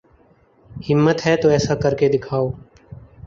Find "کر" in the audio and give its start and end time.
1.75-1.95